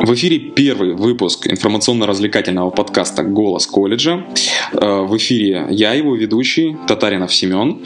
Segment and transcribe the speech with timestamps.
[0.00, 4.24] В эфире первый выпуск информационно-развлекательного подкаста «Голос колледжа».
[4.72, 7.80] Э, в эфире я, его ведущий, Татаринов Семен.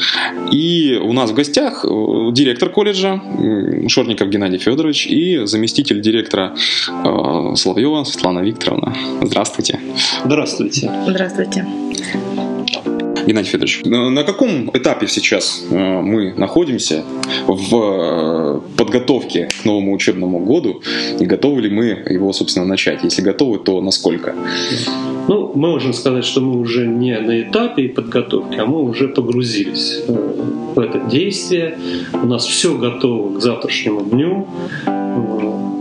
[0.52, 1.88] И у нас в гостях э,
[2.30, 3.20] директор колледжа
[3.88, 6.54] Шорников Геннадий Федорович и заместитель директора
[6.88, 8.94] э, Соловьева Светлана Викторовна.
[9.22, 9.80] Здравствуйте.
[10.24, 10.92] Здравствуйте.
[11.08, 11.66] Здравствуйте.
[13.26, 17.04] Геннадий Федорович, на каком этапе сейчас мы находимся
[17.46, 20.82] в э, подготовке к новому учебному году
[21.20, 23.04] и готовы ли мы его, собственно, начать?
[23.04, 24.34] Если готовы, то насколько?
[25.28, 30.02] Ну, мы можем сказать, что мы уже не на этапе подготовки, а мы уже погрузились
[30.06, 30.12] э,
[30.74, 31.78] в это действие.
[32.12, 34.46] У нас все готово к завтрашнему дню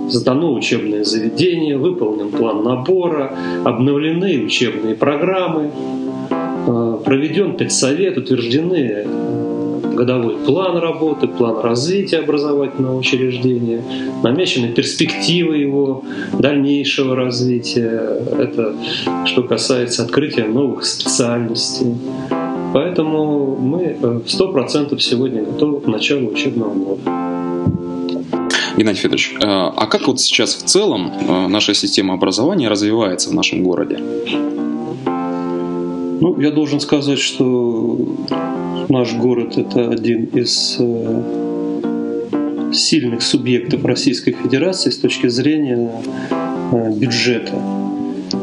[0.09, 5.71] сдано учебное заведение, выполнен план набора, обновлены учебные программы,
[6.65, 9.42] Э, проведен педсовет, утверждены э,
[9.95, 13.83] годовой план работы, план развития образовательного учреждения,
[14.23, 16.03] намечены перспективы его
[16.37, 18.19] дальнейшего развития.
[18.37, 18.75] Это
[19.25, 21.95] что касается открытия новых специальностей.
[22.73, 27.01] Поэтому мы э, сто процентов сегодня готовы к началу учебного года.
[28.75, 31.11] Геннадий Федорович, а как вот сейчас в целом
[31.49, 33.99] наша система образования развивается в нашем городе?
[36.21, 37.97] Ну, я должен сказать, что
[38.89, 45.91] наш город– это один из э, сильных субъектов Российской Федерации с точки зрения
[46.71, 47.53] э, бюджета.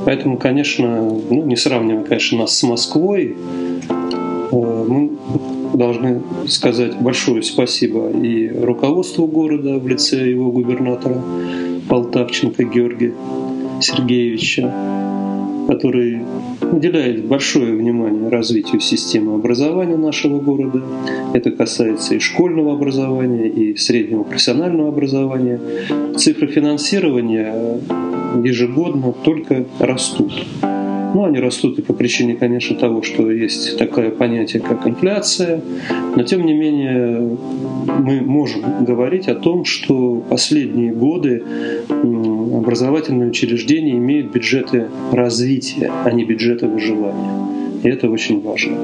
[0.04, 3.36] Поэтому, конечно, ну, не сравнивая, конечно, нас с Москвой,
[3.88, 5.10] э, мы
[5.74, 11.22] должны сказать большое спасибо и руководству города в лице его губернатора
[11.88, 13.14] Полтавченко Георгия
[13.80, 14.72] Сергеевича,
[15.68, 16.20] который
[16.72, 20.82] уделяет большое внимание развитию системы образования нашего города.
[21.34, 25.60] Это касается и школьного образования, и среднего профессионального образования.
[26.16, 27.80] Цифры финансирования
[28.42, 30.32] ежегодно только растут.
[31.12, 35.60] Ну, они растут и по причине, конечно, того, что есть такое понятие, как инфляция.
[36.14, 37.36] Но, тем не менее,
[37.98, 41.42] мы можем говорить о том, что последние годы
[41.88, 47.80] образовательные учреждения имеют бюджеты развития, а не бюджеты выживания.
[47.82, 48.76] И это очень важно.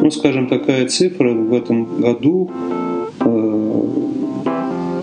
[0.00, 2.50] Ну, скажем, такая цифра в этом году
[3.20, 3.78] э,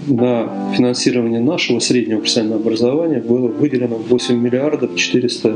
[0.07, 5.55] на финансирование нашего среднего профессионального образования было выделено 8 миллиардов 400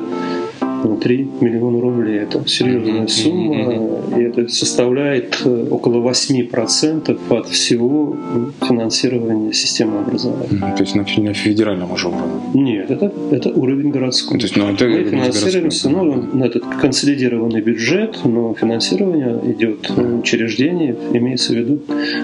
[1.01, 2.19] 3 миллиона рублей.
[2.19, 3.73] Это серьезная сумма,
[4.17, 8.15] и это составляет э, около 8% от всего
[8.61, 10.75] финансирования системы образования.
[10.77, 12.41] То есть на, на федеральном уже уровне?
[12.53, 14.39] Нет, это, это уровень городской.
[14.39, 20.95] То есть, ну, это Мы финансируемся, ну, на этот консолидированный бюджет, но финансирование идет учреждение,
[21.13, 21.81] имеется в виду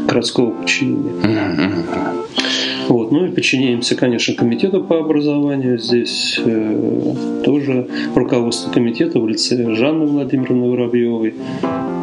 [0.07, 1.11] городского подчинения.
[2.87, 3.11] Вот.
[3.11, 5.77] Ну и подчиняемся, конечно, комитету по образованию.
[5.77, 11.33] Здесь э, тоже руководство комитета в лице Жанны Владимировны Воробьевой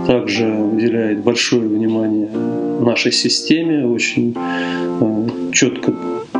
[0.06, 2.28] также уделяет большое внимание
[2.80, 5.92] нашей системе, очень э, четко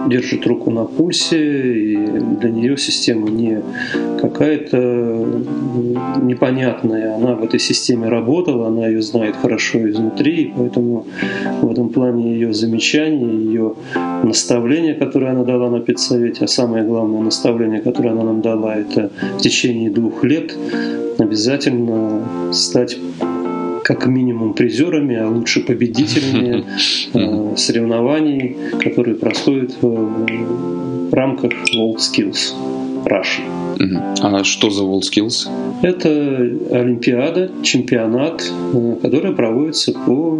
[0.08, 1.96] держит руку на пульсе, и
[2.40, 3.62] для нее система не
[4.20, 5.26] какая-то
[6.22, 7.14] непонятная.
[7.16, 11.06] Она в этой системе работала, она ее знает хорошо изнутри, и поэтому
[11.60, 13.74] в этом плане ее замечания, ее
[14.22, 19.10] наставления, которые она дала на педсовете, а самое главное наставление, которое она нам дала, это
[19.38, 20.54] в течение двух лет
[21.18, 22.98] обязательно стать
[23.94, 26.64] как минимум призерами, а лучше победителями
[27.14, 33.42] э, соревнований, которые происходят в рамках World Skills Russia.
[34.22, 35.48] А что за WorldSkills?
[35.82, 36.08] Это
[36.70, 38.42] Олимпиада, чемпионат,
[38.72, 40.38] э, который проводится по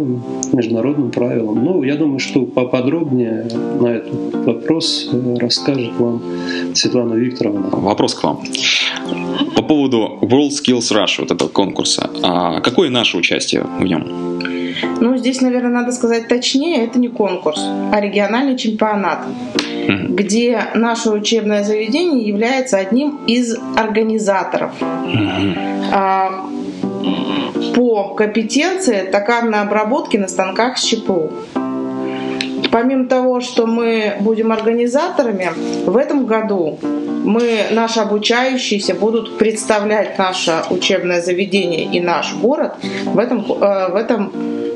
[0.53, 1.63] международным правилам.
[1.63, 3.45] Ну, я думаю, что поподробнее
[3.81, 6.21] на этот вопрос э, расскажет вам
[6.73, 7.69] Светлана Викторовна.
[7.71, 8.39] Вопрос к вам.
[9.55, 14.39] По поводу WorldSkills Russia, вот этого конкурса, а какое наше участие в нем?
[15.01, 17.59] Ну, здесь, наверное, надо сказать точнее, это не конкурс,
[17.91, 19.19] а региональный чемпионат
[19.87, 24.71] где наше учебное заведение является одним из организаторов.
[25.91, 26.49] А,
[27.75, 31.31] по компетенции токарной обработки на станках с ЧПУ.
[32.71, 35.51] Помимо того, что мы будем организаторами,
[35.85, 36.79] в этом году
[37.23, 42.73] мы, наши обучающиеся будут представлять наше учебное заведение и наш город
[43.05, 44.31] в этом, э, в этом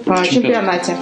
[0.05, 0.95] а, чемпионате.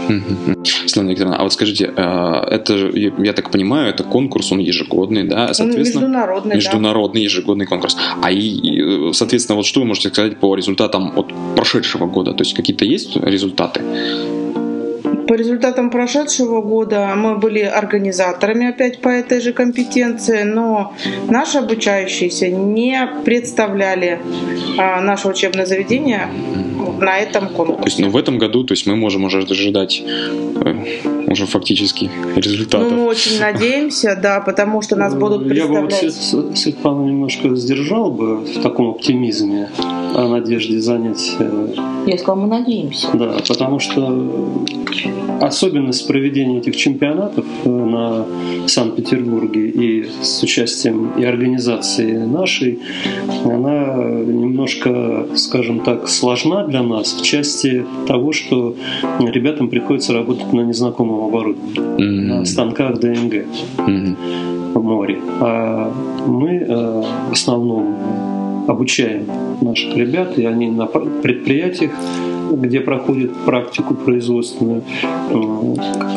[0.64, 5.54] Светлана Викторовна, а вот скажите, а, это, я так понимаю, это конкурс, он ежегодный, да?
[5.54, 7.26] Соответственно, международный, Международный да.
[7.26, 7.98] ежегодный конкурс.
[8.22, 12.34] А и, соответственно, вот что вы можете сказать по результатам от прошедшего года?
[12.34, 13.82] То есть какие-то есть результаты?
[15.28, 20.94] По результатам прошедшего года мы были организаторами опять по этой же компетенции, но
[21.30, 24.20] наши обучающиеся не представляли
[24.78, 26.30] а, наше учебное заведение
[27.00, 27.82] на этом конкурсе.
[27.82, 30.76] То есть, ну, в этом году, то есть мы можем уже ожидать э,
[31.36, 32.92] уже фактически результатов.
[32.92, 36.02] Ну, мы очень надеемся, да, потому что нас будут представлять.
[36.02, 39.70] Я бы вот Светлану немножко сдержал бы в таком оптимизме
[40.16, 41.36] о надежде занять.
[41.40, 41.74] Э,
[42.08, 43.08] Я сказал, мы надеемся.
[43.14, 44.56] Да, потому что
[45.42, 48.26] особенность проведения этих чемпионатов э, на
[48.68, 52.80] Санкт-Петербурге и с участием и организации нашей,
[53.44, 58.76] она немножко, скажем так, сложна для нас в части того, что
[59.20, 62.38] ребятам приходится работать на незнакомом оборудовании, mm-hmm.
[62.40, 63.34] на станках ДНГ
[63.78, 64.74] mm-hmm.
[64.74, 65.20] в море.
[65.40, 65.92] А
[66.28, 67.96] мы э, в основном
[68.68, 69.26] обучаем
[69.62, 71.92] наших ребят, и они на предприятиях
[72.52, 74.84] где проходит практику производственную,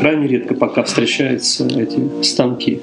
[0.01, 2.81] крайне редко пока встречаются эти станки.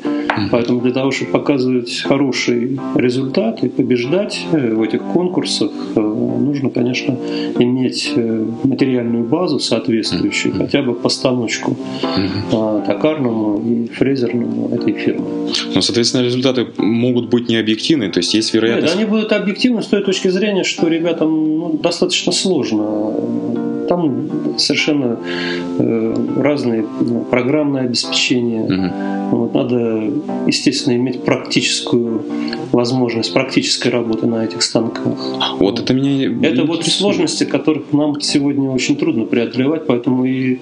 [0.52, 6.70] Поэтому для того, чтобы показывать хороший результат и побеждать э, в этих конкурсах, э, нужно,
[6.70, 7.18] конечно,
[7.58, 11.78] иметь э, материальную базу соответствующую, хотя бы постановочку
[12.52, 15.26] токарному и фрезерному этой фирмы.
[15.74, 18.94] Но, соответственно, результаты могут быть не объективны, то есть есть вероятность...
[18.94, 25.18] Нет, они будут объективны с той точки зрения, что ребятам ну, достаточно сложно там совершенно
[25.80, 28.64] э, разные ну, программное обеспечение.
[28.64, 29.38] Угу.
[29.38, 30.12] Вот, надо,
[30.46, 32.24] естественно, иметь практическую
[32.72, 35.18] возможность практической работы на этих станках.
[35.60, 40.60] Вот это меня Это вот сложности, которых нам сегодня очень трудно преодолевать, поэтому и,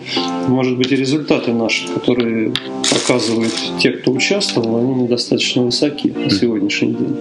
[0.47, 2.53] может быть, и результаты наши, которые
[2.89, 7.15] показывают те, кто участвовал, они недостаточно высоки на сегодняшний день.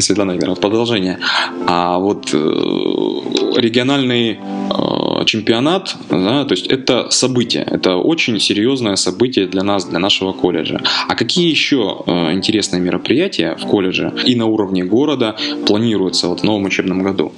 [0.00, 1.18] Светлана Игоревна, продолжение.
[1.66, 2.36] А вот э,
[3.56, 4.36] региональный э,
[5.28, 10.80] чемпионат, да, то есть это событие, это очень серьезное событие для нас, для нашего колледжа.
[11.06, 15.36] А какие еще э, интересные мероприятия в колледже и на уровне города
[15.66, 17.32] планируются вот в новом учебном году?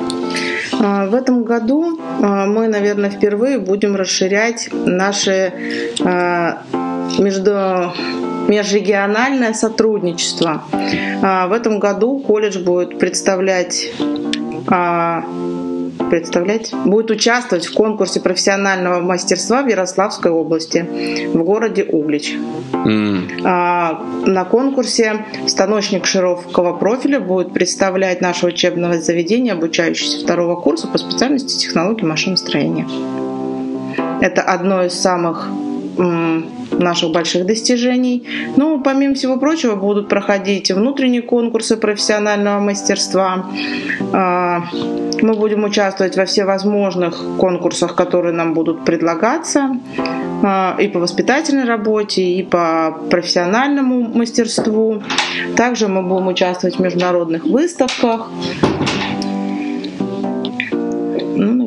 [0.72, 5.52] А, в этом году а, мы, наверное, впервые будем расширять наши
[6.04, 6.62] а,
[7.18, 7.92] между
[8.46, 10.62] межрегиональное сотрудничество.
[11.22, 13.92] В этом году колледж будет представлять
[16.10, 22.36] представлять, будет участвовать в конкурсе профессионального мастерства в Ярославской области, в городе Углич.
[22.72, 23.42] Mm.
[23.44, 30.98] А, на конкурсе станочник широкого профиля будет представлять наше учебное заведение, обучающееся второго курса по
[30.98, 32.86] специальности технологии машиностроения.
[34.20, 35.48] Это одно из самых
[35.98, 38.26] наших больших достижений.
[38.56, 43.46] Ну, помимо всего прочего, будут проходить внутренние конкурсы профессионального мастерства.
[44.12, 44.64] А,
[45.22, 49.76] мы будем участвовать во всевозможных конкурсах, которые нам будут предлагаться
[50.42, 55.02] а, и по воспитательной работе, и по профессиональному мастерству.
[55.56, 58.30] Также мы будем участвовать в международных выставках.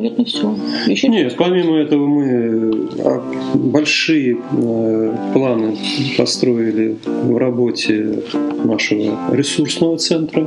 [0.04, 0.54] Наверное, все.
[0.86, 3.22] Еще Нет, помимо этого мы а,
[3.54, 5.78] большие э, планы
[6.18, 8.22] построили в работе
[8.64, 10.46] нашего ресурсного центра.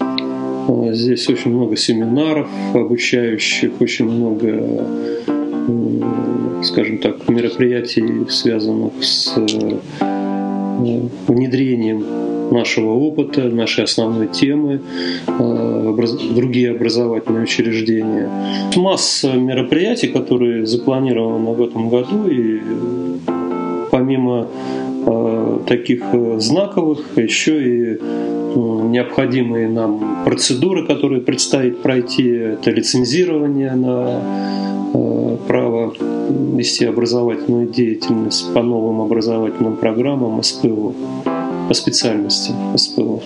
[0.00, 4.84] А, здесь очень много семинаров обучающих, очень много,
[6.64, 9.78] скажем так, мероприятий, связанных с э,
[11.28, 12.04] внедрением
[12.50, 14.80] нашего опыта, нашей основной темы,
[15.26, 15.94] э,
[16.34, 18.28] другие образовательные учреждения.
[18.76, 22.60] Масса мероприятий, которые запланированы в этом году, и
[23.90, 24.46] помимо
[25.06, 27.98] э, таких э, знаковых, еще и
[28.54, 34.22] необходимые нам процедуры, которые предстоит пройти, это лицензирование на
[35.46, 35.92] право
[36.56, 40.94] вести образовательную деятельность по новым образовательным программам СПО
[41.68, 43.22] по специальности СПО.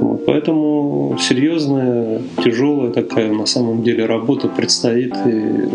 [0.00, 5.68] Вот, поэтому серьезная, тяжелая такая на самом деле работа предстоит, и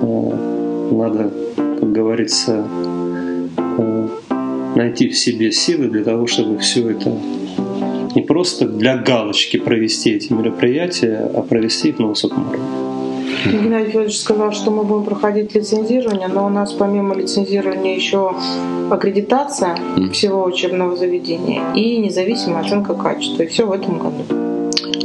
[0.00, 2.64] э, надо, как говорится,
[3.56, 4.08] э,
[4.76, 7.12] найти в себе силы для того, чтобы все это
[8.14, 12.87] не просто для галочки провести эти мероприятия, а провести их на высоком уровне.
[13.46, 18.34] Геннадий Федорович сказал, что мы будем проходить лицензирование, но у нас помимо лицензирования еще
[18.90, 19.76] аккредитация
[20.12, 23.42] всего учебного заведения и независимая оценка качества.
[23.42, 24.57] И все в этом году.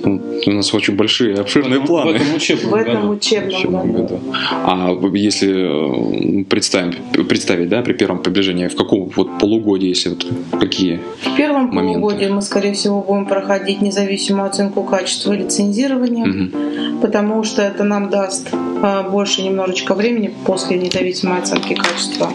[0.06, 2.12] У нас очень большие, обширные в планы.
[2.12, 3.12] В этом учебном, В этом году.
[3.14, 4.20] учебном году.
[4.66, 6.94] А если э, представим,
[7.28, 10.26] представить, да, при первом приближении, в каком вот полугодии, если вот
[10.60, 11.00] какие?
[11.22, 12.00] В первом Моменты.
[12.00, 17.00] полугодии мы, скорее всего, будем проходить независимую оценку качества лицензирования, Мгм.
[17.02, 18.50] потому что это нам даст
[18.82, 22.30] а, больше немножечко времени после независимой оценки качества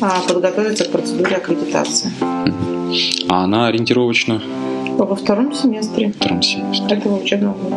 [0.00, 2.10] а, подготовиться к процедуре аккредитации
[3.28, 4.42] А она ориентировочно
[5.04, 6.96] во втором семестре в втором семестре.
[6.96, 7.76] этого учебного года.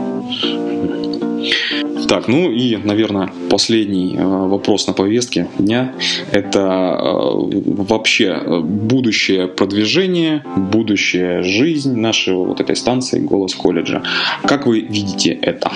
[2.11, 5.93] Так, ну и, наверное, последний э, вопрос на повестке дня–
[6.33, 14.03] это э, вообще э, будущее продвижение, будущая жизнь нашей вот этой станции «Голос колледжа».
[14.43, 15.71] Как вы видите это?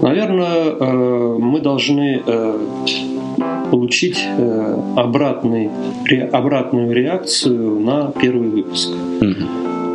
[0.00, 2.22] Наверное, мы должны
[3.72, 5.70] получить э, обратный,
[6.30, 8.90] обратную реакцию на первый выпуск.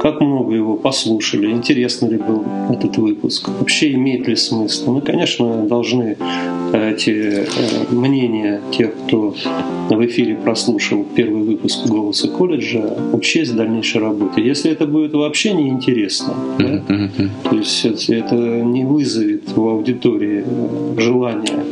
[0.02, 4.94] Как много его послушали, интересно ли был этот выпуск, вообще имеет ли смысл.
[4.94, 6.18] Мы, конечно, должны
[6.74, 7.46] эти э,
[7.92, 9.36] мнения тех, кто
[9.90, 14.42] в эфире прослушал первый выпуск «Голоса колледжа», учесть в дальнейшей работе.
[14.42, 16.82] Если это будет вообще неинтересно, да,
[17.50, 21.64] то есть это- не вызовет в аудитории э, желания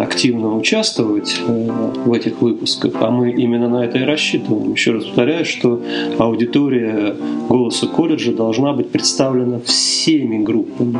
[0.00, 1.70] активно участвовать э,
[2.04, 4.72] в этих выпусках, а мы именно на это и рассчитываем.
[4.72, 5.82] Еще раз повторяю, что
[6.18, 7.16] аудитория
[7.48, 10.98] «Голоса колледжа» должна быть представлена всеми группами.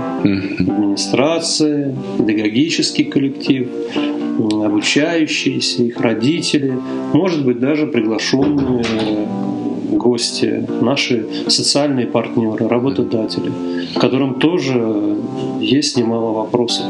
[0.60, 3.68] Администрация, педагогический коллектив,
[4.38, 6.78] обучающиеся, их родители,
[7.12, 13.52] может быть, даже приглашенные э, гости, наши социальные партнеры, работодатели,
[13.98, 15.16] которым тоже
[15.60, 16.86] есть немало вопросов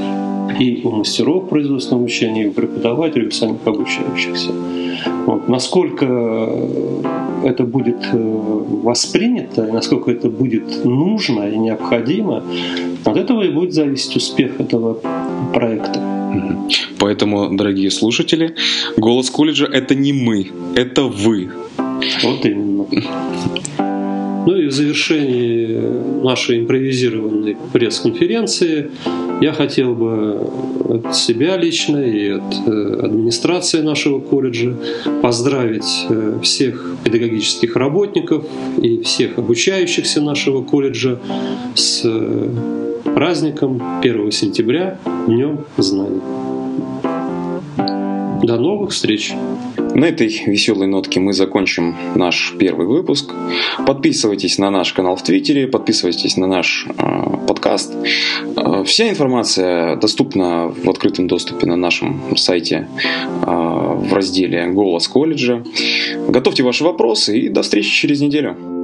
[0.58, 4.52] и у мастеров производственного обучения, и у преподавателей, и у самих обучающихся.
[5.26, 5.48] Вот.
[5.48, 6.06] Насколько
[7.44, 12.42] это будет э, воспринято, и насколько это будет нужно и необходимо,
[13.04, 14.98] от этого и будет зависеть успех этого
[15.52, 16.00] проекта.
[16.98, 18.54] Поэтому, дорогие слушатели,
[18.96, 21.50] «Голос колледжа»— это не мы, это вы.
[22.22, 22.86] Вот именно.
[24.46, 28.90] Ну и в завершении нашей импровизированной пресс-конференции
[29.40, 30.40] я хотел бы
[30.88, 34.76] от себя лично и от э, администрации нашего колледжа
[35.22, 38.44] поздравить э, всех педагогических работников
[38.80, 41.18] и всех обучающихся нашего колледжа
[41.74, 42.48] с э,
[43.14, 46.20] праздником 1 сентября, Днем Знаний.
[48.42, 49.34] До новых встреч!
[49.96, 53.32] На этой веселой нотке мы закончим наш первый выпуск.
[53.86, 57.94] Подписывайтесь на наш канал в Твиттере, подписывайтесь на наш э, подкаст.
[58.56, 62.88] Э, вся информация доступна в открытом доступе на нашем сайте
[63.42, 65.64] э, в разделе «Голос колледжа».
[66.28, 68.75] Готовьте ваши вопросы и до встречи через неделю.